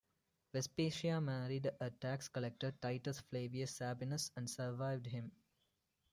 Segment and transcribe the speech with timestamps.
[0.51, 5.31] Vespasia married a tax collector Titus Flavius Sabinus, and survived him.